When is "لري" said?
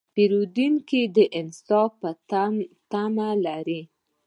3.45-3.81